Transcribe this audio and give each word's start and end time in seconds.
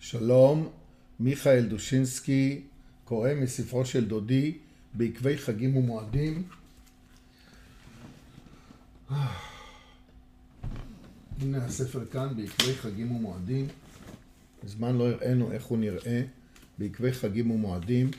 שלום, 0.00 0.68
מיכאל 1.20 1.66
דושינסקי, 1.66 2.60
קורא 3.04 3.30
מספרו 3.34 3.84
של 3.84 4.08
דודי 4.08 4.58
בעקבי 4.94 5.38
חגים 5.38 5.76
ומועדים. 5.76 6.42
הנה 11.40 11.64
הספר 11.64 12.04
כאן, 12.04 12.28
בעקבי 12.36 12.74
חגים 12.74 13.16
ומועדים. 13.16 13.66
מזמן 14.64 14.96
לא 14.96 15.10
הראינו 15.10 15.52
איך 15.52 15.64
הוא 15.64 15.78
נראה, 15.78 16.22
בעקבי 16.78 17.12
חגים 17.12 17.50
ומועדים. 17.50 18.10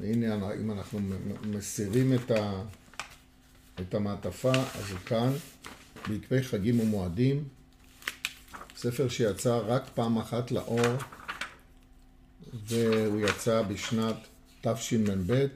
והנה, 0.00 0.54
אם 0.60 0.70
אנחנו 0.70 1.00
מסירים 1.44 2.12
את, 2.12 2.30
ה, 2.30 2.62
את 3.80 3.94
המעטפה, 3.94 4.52
אז 4.52 4.90
הוא 4.90 4.98
כאן, 5.06 5.32
בעקבי 6.08 6.42
חגים 6.42 6.80
ומועדים. 6.80 7.44
ספר 8.76 9.08
שיצא 9.08 9.60
רק 9.66 9.82
פעם 9.94 10.18
אחת 10.18 10.50
לאור, 10.50 10.96
והוא 12.66 13.20
יצא 13.20 13.62
בשנת 13.62 14.16
תשמ"ב, 14.60 15.46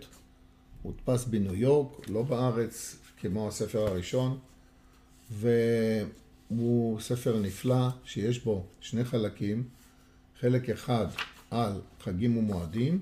הודפס 0.83 1.25
בניו 1.25 1.55
יורק, 1.55 2.09
לא 2.09 2.23
בארץ, 2.23 2.97
כמו 3.21 3.49
הספר 3.49 3.87
הראשון, 3.87 4.39
והוא 5.31 7.01
ספר 7.01 7.39
נפלא 7.39 7.89
שיש 8.05 8.45
בו 8.45 8.67
שני 8.81 9.05
חלקים, 9.05 9.69
חלק 10.41 10.71
אחד 10.71 11.07
על 11.51 11.81
חגים 12.03 12.37
ומועדים, 12.37 13.01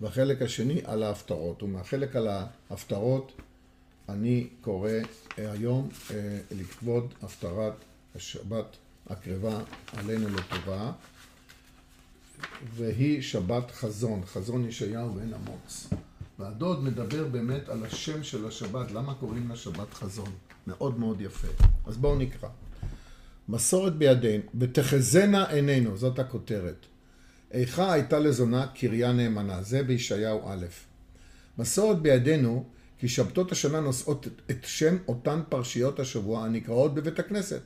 והחלק 0.00 0.42
השני 0.42 0.80
על 0.84 1.02
ההפטרות. 1.02 1.62
ומהחלק 1.62 2.16
על 2.16 2.28
ההפטרות 2.28 3.32
אני 4.08 4.48
קורא 4.60 4.90
היום 5.36 5.88
אה, 6.10 6.38
לכבוד 6.50 7.14
הפטרת 7.22 7.74
השבת 8.14 8.76
הקרבה 9.10 9.58
עלינו 9.96 10.28
לטובה, 10.28 10.92
והיא 12.74 13.22
שבת 13.22 13.70
חזון, 13.70 14.22
חזון 14.26 14.68
ישעיהו 14.68 15.12
בן 15.12 15.34
אמוץ. 15.34 15.88
והדוד 16.38 16.84
מדבר 16.84 17.24
באמת 17.28 17.68
על 17.68 17.84
השם 17.84 18.22
של 18.22 18.46
השבת, 18.46 18.90
למה 18.90 19.14
קוראים 19.14 19.48
לה 19.48 19.56
שבת 19.56 19.94
חזון. 19.94 20.30
מאוד 20.66 20.98
מאוד 20.98 21.20
יפה. 21.20 21.48
אז 21.86 21.96
בואו 21.96 22.18
נקרא. 22.18 22.48
מסורת 23.48 23.96
בידינו, 23.96 24.42
ותחזינה 24.58 25.50
עינינו, 25.50 25.96
זאת 25.96 26.18
הכותרת. 26.18 26.86
איכה 27.50 27.92
הייתה 27.92 28.18
לזונה 28.18 28.66
קריה 28.66 29.12
נאמנה, 29.12 29.62
זה 29.62 29.82
בישעיהו 29.82 30.48
א'. 30.48 30.66
מסורת 31.58 32.02
בידינו, 32.02 32.64
כי 32.98 33.08
שבתות 33.08 33.52
השנה 33.52 33.80
נושאות 33.80 34.26
את 34.50 34.64
שם 34.64 34.96
אותן 35.08 35.40
פרשיות 35.48 36.00
השבוע 36.00 36.44
הנקראות 36.44 36.94
בבית 36.94 37.18
הכנסת. 37.18 37.60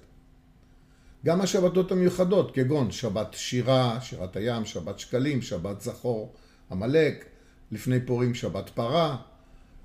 גם 1.24 1.40
השבתות 1.40 1.92
המיוחדות, 1.92 2.54
כגון 2.54 2.90
שבת 2.90 3.28
שירה, 3.32 4.00
שירת 4.00 4.36
הים, 4.36 4.64
שבת 4.64 4.98
שקלים, 4.98 5.42
שבת 5.42 5.80
זכור, 5.80 6.32
עמלק, 6.70 7.24
לפני 7.72 8.06
פורים 8.06 8.34
שבת 8.34 8.70
פרה, 8.70 9.16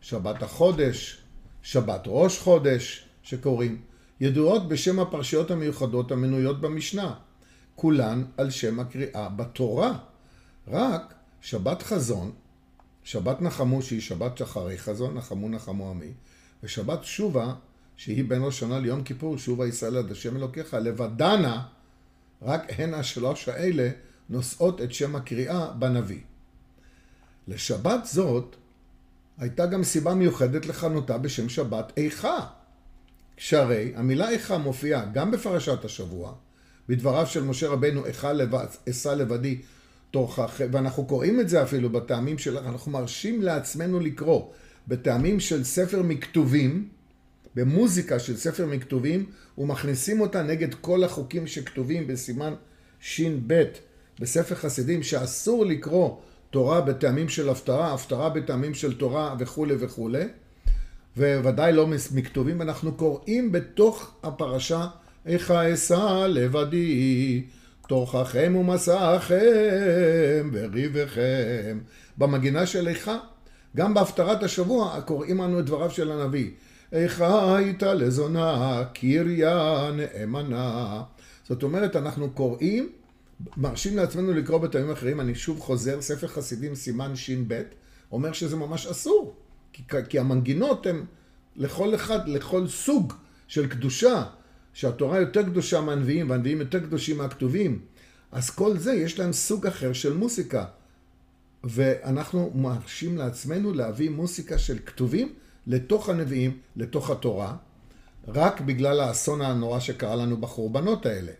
שבת 0.01 0.43
החודש, 0.43 1.21
שבת 1.61 2.01
ראש 2.05 2.39
חודש, 2.39 3.05
שקוראים, 3.23 3.81
ידועות 4.19 4.67
בשם 4.67 4.99
הפרשיות 4.99 5.51
המיוחדות 5.51 6.11
המנויות 6.11 6.61
במשנה, 6.61 7.13
כולן 7.75 8.23
על 8.37 8.49
שם 8.49 8.79
הקריאה 8.79 9.29
בתורה. 9.29 9.97
רק 10.67 11.13
שבת 11.41 11.81
חזון, 11.81 12.31
שבת 13.03 13.41
נחמו 13.41 13.81
שהיא 13.81 14.01
שבת 14.01 14.37
שחרי 14.37 14.77
חזון, 14.77 15.17
נחמו 15.17 15.49
נחמו 15.49 15.89
עמי, 15.89 16.11
ושבת 16.63 17.03
שובה 17.03 17.53
שהיא 17.99 18.23
בין 18.27 18.41
ראש 18.43 18.59
שנה 18.59 18.79
ליום 18.79 19.03
כיפור, 19.03 19.37
שובה 19.37 19.67
ישראל 19.67 19.97
עד 19.97 20.11
השם 20.11 20.37
אלוקיך, 20.37 20.73
לבדנה, 20.73 21.61
רק 22.41 22.79
הן 22.79 22.93
השלוש 22.93 23.49
האלה 23.49 23.89
נושאות 24.29 24.81
את 24.81 24.93
שם 24.93 25.15
הקריאה 25.15 25.71
בנביא. 25.71 26.19
לשבת 27.47 28.05
זאת 28.05 28.55
הייתה 29.37 29.65
גם 29.65 29.83
סיבה 29.83 30.13
מיוחדת 30.13 30.65
לכנותה 30.65 31.17
בשם 31.17 31.49
שבת 31.49 31.93
איכה. 31.97 32.47
שהרי 33.37 33.93
המילה 33.95 34.29
איכה 34.29 34.57
מופיעה 34.57 35.05
גם 35.05 35.31
בפרשת 35.31 35.85
השבוע, 35.85 36.33
בדבריו 36.89 37.27
של 37.27 37.43
משה 37.43 37.67
רבנו 37.67 38.05
איכה 38.05 38.33
לבד, 38.33 38.67
אשא 38.89 39.09
לבדי 39.09 39.61
תורך, 40.11 40.39
ואנחנו 40.71 41.05
קוראים 41.05 41.39
את 41.39 41.49
זה 41.49 41.63
אפילו 41.63 41.89
בטעמים 41.89 42.37
של, 42.37 42.57
אנחנו 42.57 42.91
מרשים 42.91 43.41
לעצמנו 43.41 43.99
לקרוא 43.99 44.51
בטעמים 44.87 45.39
של 45.39 45.63
ספר 45.63 46.01
מכתובים, 46.03 46.98
במוזיקה 47.59 48.19
של 48.19 48.37
ספר 48.37 48.65
מכתובים, 48.65 49.25
ומכניסים 49.57 50.21
אותה 50.21 50.43
נגד 50.43 50.73
כל 50.73 51.03
החוקים 51.03 51.47
שכתובים 51.47 52.07
בסימן 52.07 52.53
ש"ב 52.99 53.63
בספר 54.19 54.55
חסידים, 54.55 55.03
שאסור 55.03 55.65
לקרוא 55.65 56.17
תורה 56.49 56.81
בטעמים 56.81 57.29
של 57.29 57.49
הפטרה, 57.49 57.93
הפטרה 57.93 58.29
בטעמים 58.29 58.73
של 58.73 58.97
תורה 58.97 59.35
וכולי 59.39 59.75
וכולי, 59.79 60.23
וודאי 61.17 61.73
לא 61.73 61.87
מכתובים, 62.13 62.61
אנחנו 62.61 62.93
קוראים 62.93 63.51
בתוך 63.51 64.11
הפרשה 64.23 64.87
איכה 65.25 65.73
אשא 65.73 66.27
לבדי, 66.29 67.43
תוככם 67.87 68.55
ומסעכם 68.59 70.49
וריבכם, 70.53 71.79
במגינה 72.17 72.65
של 72.65 72.87
איכה. 72.87 73.17
גם 73.75 73.93
בהפטרת 73.93 74.43
השבוע 74.43 75.01
קוראים 75.01 75.41
לנו 75.41 75.59
את 75.59 75.65
דבריו 75.65 75.91
של 75.91 76.11
הנביא. 76.11 76.51
איכה 76.91 77.57
הייתה 77.57 77.93
לזונה, 77.93 78.83
קריה 78.93 79.89
נאמנה. 79.95 81.01
זאת 81.47 81.63
אומרת, 81.63 81.95
אנחנו 81.95 82.29
קוראים, 82.29 82.89
מרשים 83.57 83.97
לעצמנו 83.97 84.33
לקרוא 84.33 84.57
בטעמים 84.57 84.91
אחרים, 84.91 85.19
אני 85.19 85.35
שוב 85.35 85.59
חוזר, 85.59 86.01
ספר 86.01 86.27
חסידים 86.27 86.75
סימן 86.75 87.15
ש"ב, 87.15 87.61
אומר 88.11 88.31
שזה 88.31 88.55
ממש 88.55 88.87
אסור. 88.87 89.35
כי, 89.73 89.83
כי 90.09 90.19
המנגינות 90.19 90.85
הן 90.85 91.05
לכל 91.55 91.95
אחד, 91.95 92.27
לכל 92.27 92.67
סוג 92.67 93.13
של 93.47 93.67
קדושה, 93.67 94.23
שהתורה 94.73 95.19
יותר 95.19 95.43
קדושה 95.43 95.81
מהנביאים, 95.81 96.29
והנביאים 96.29 96.59
יותר 96.59 96.79
קדושים 96.79 97.17
מהכתובים. 97.17 97.79
אז 98.31 98.49
כל 98.49 98.77
זה, 98.77 98.93
יש 98.93 99.19
להם 99.19 99.33
סוג 99.33 99.67
אחר 99.67 99.93
של 99.93 100.13
מוסיקה. 100.13 100.65
ואנחנו 101.63 102.51
מרשים 102.55 103.17
לעצמנו 103.17 103.73
להביא 103.73 104.09
מוסיקה 104.09 104.57
של 104.57 104.77
כתובים 104.85 105.33
לתוך 105.69 106.09
הנביאים, 106.09 106.57
לתוך 106.75 107.09
התורה, 107.09 107.55
רק 108.27 108.61
בגלל 108.61 108.99
האסון 108.99 109.41
הנורא 109.41 109.79
שקרה 109.79 110.15
לנו 110.15 110.37
בחורבנות 110.37 111.05
האלה. 111.05 111.31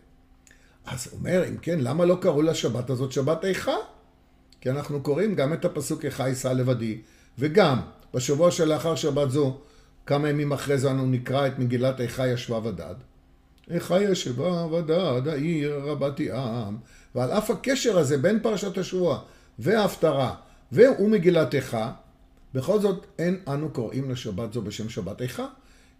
אז 0.86 1.08
הוא 1.10 1.18
אומר, 1.18 1.48
אם 1.48 1.56
כן, 1.56 1.78
למה 1.80 2.04
לא 2.04 2.18
קראו 2.20 2.42
לשבת 2.42 2.90
הזאת 2.90 3.12
שבת 3.12 3.44
איכה? 3.44 3.74
כי 4.60 4.70
אנחנו 4.70 5.00
קוראים 5.02 5.34
גם 5.34 5.52
את 5.52 5.64
הפסוק 5.64 6.04
איכה 6.04 6.28
יישא 6.28 6.48
לבדי, 6.48 7.00
וגם 7.38 7.80
בשבוע 8.14 8.50
שלאחר 8.50 8.94
שבת 8.94 9.30
זו, 9.30 9.58
כמה 10.06 10.28
ימים 10.28 10.52
אחרי 10.52 10.78
זה 10.78 10.90
אנו 10.90 11.06
נקרא 11.06 11.46
את 11.46 11.58
מגילת 11.58 12.00
איכה 12.00 12.28
ישבה 12.28 12.68
ודד. 12.68 12.94
איכה 13.70 14.02
ישבה 14.02 14.66
ודד 14.66 15.28
העיר 15.28 15.80
רבתי 15.84 16.32
עם. 16.32 16.76
ועל 17.14 17.30
אף 17.30 17.50
הקשר 17.50 17.98
הזה 17.98 18.18
בין 18.18 18.40
פרשת 18.42 18.78
השבוע 18.78 19.20
וההפטרה 19.58 20.34
ומגילת 20.72 21.54
איכה, 21.54 21.92
בכל 22.54 22.80
זאת 22.80 23.06
אין 23.18 23.40
אנו 23.48 23.70
קוראים 23.70 24.10
לשבת 24.10 24.52
זו 24.52 24.62
בשם 24.62 24.88
שבת 24.88 25.22
איכה, 25.22 25.46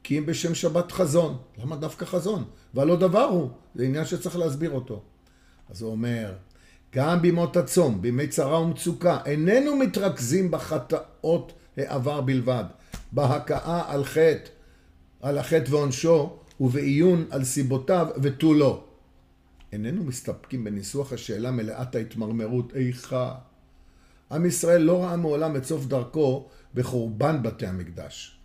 כי 0.02 0.18
אם 0.18 0.26
בשם 0.26 0.54
שבת 0.54 0.92
חזון. 0.92 1.36
למה 1.62 1.76
דווקא 1.76 2.04
חזון? 2.04 2.44
והלא 2.74 2.96
דבר 2.96 3.24
הוא, 3.24 3.50
זה 3.74 3.84
עניין 3.84 4.04
שצריך 4.04 4.36
להסביר 4.36 4.70
אותו. 4.70 5.02
אז 5.70 5.82
הוא 5.82 5.90
אומר, 5.90 6.32
גם 6.94 7.22
בימות 7.22 7.56
הצום, 7.56 8.02
בימי 8.02 8.28
צרה 8.28 8.60
ומצוקה, 8.60 9.18
איננו 9.26 9.76
מתרכזים 9.76 10.50
בחטאות 10.50 11.52
העבר 11.76 12.20
בלבד, 12.20 12.64
בהכאה 13.12 13.92
על 13.92 14.04
חטא, 14.04 14.50
על 15.20 15.38
החטא 15.38 15.70
ועונשו, 15.70 16.36
ובעיון 16.60 17.26
על 17.30 17.44
סיבותיו 17.44 18.06
ותו 18.22 18.54
לא. 18.54 18.84
איננו 19.72 20.04
מסתפקים 20.04 20.64
בניסוח 20.64 21.12
השאלה 21.12 21.50
מלאת 21.50 21.94
ההתמרמרות, 21.94 22.72
איכה. 22.74 23.34
עם 24.32 24.46
ישראל 24.46 24.82
לא 24.82 25.04
ראה 25.04 25.16
מעולם 25.16 25.56
את 25.56 25.64
סוף 25.64 25.86
דרכו 25.86 26.48
בחורבן 26.74 27.42
בתי 27.42 27.66
המקדש. 27.66 28.36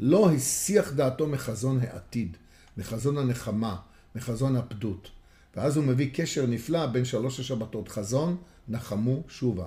לא 0.00 0.30
הסיח 0.30 0.92
דעתו 0.92 1.26
מחזון 1.26 1.80
העתיד, 1.80 2.36
מחזון 2.76 3.18
הנחמה, 3.18 3.76
מחזון 4.14 4.56
הפדות. 4.56 5.10
ואז 5.56 5.76
הוא 5.76 5.84
מביא 5.84 6.10
קשר 6.14 6.46
נפלא 6.46 6.86
בין 6.86 7.04
שלוש 7.04 7.40
השבתות, 7.40 7.88
חזון, 7.88 8.36
נחמו, 8.68 9.22
שובה. 9.28 9.66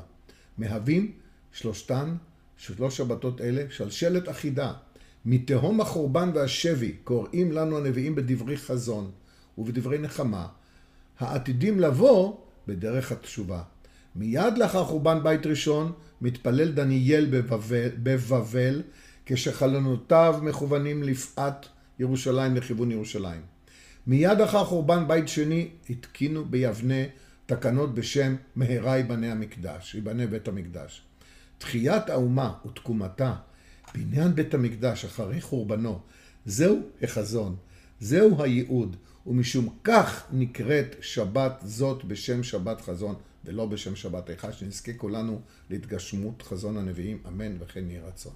מהווים 0.57 1.11
שלושתן, 1.51 2.15
שלוש 2.57 2.97
שבתות 2.97 3.41
אלה, 3.41 3.65
שלשלת 3.69 4.29
אחידה. 4.29 4.73
מתהום 5.25 5.81
החורבן 5.81 6.31
והשבי 6.33 6.91
קוראים 7.03 7.51
לנו 7.51 7.77
הנביאים 7.77 8.15
בדברי 8.15 8.57
חזון 8.57 9.11
ובדברי 9.57 9.97
נחמה, 9.97 10.47
העתידים 11.19 11.79
לבוא 11.79 12.37
בדרך 12.67 13.11
התשובה. 13.11 13.63
מיד 14.15 14.57
לאחר 14.57 14.85
חורבן 14.85 15.23
בית 15.23 15.45
ראשון 15.45 15.91
מתפלל 16.21 16.71
דניאל 16.71 17.25
בבבל, 17.31 17.89
בבבל 18.03 18.81
כשחלונותיו 19.25 20.39
מכוונים 20.41 21.03
לפאת 21.03 21.65
ירושלים 21.99 22.55
לכיוון 22.55 22.91
ירושלים. 22.91 23.41
מיד 24.07 24.41
אחר 24.41 24.63
חורבן 24.63 25.07
בית 25.07 25.27
שני 25.27 25.69
התקינו 25.89 26.45
ביבנה 26.45 27.03
תקנות 27.45 27.93
בשם 27.95 28.35
מהרה 28.55 28.97
ייבנה 28.97 29.31
המקדש, 29.31 29.95
ייבנה 29.95 30.27
בית 30.27 30.47
המקדש. 30.47 31.01
תחיית 31.57 32.09
האומה 32.09 32.53
ותקומתה 32.65 33.35
בעניין 33.93 34.35
בית 34.35 34.53
המקדש 34.53 35.05
אחרי 35.05 35.41
חורבנו, 35.41 35.99
זהו 36.45 36.81
החזון, 37.01 37.55
זהו 37.99 38.43
הייעוד, 38.43 38.95
ומשום 39.27 39.77
כך 39.83 40.23
נקראת 40.31 40.95
שבת 41.01 41.61
זאת 41.65 42.03
בשם 42.03 42.43
שבת 42.43 42.81
חזון, 42.81 43.15
ולא 43.45 43.65
בשם 43.65 43.95
שבת 43.95 44.29
איכה, 44.29 44.53
שנזכה 44.53 44.93
כולנו 44.93 45.41
להתגשמות 45.69 46.41
חזון 46.41 46.77
הנביאים, 46.77 47.17
אמן 47.27 47.55
וכן 47.59 47.89
יהי 47.89 47.99
רצון. 47.99 48.33